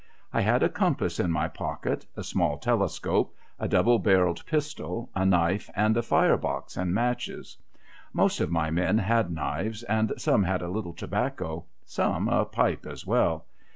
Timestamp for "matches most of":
6.91-8.49